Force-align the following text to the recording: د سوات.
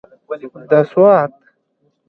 د 0.69 0.73
سوات. 0.89 1.31